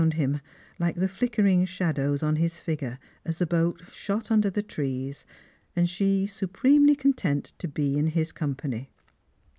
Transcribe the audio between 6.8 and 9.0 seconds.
content to be in his company.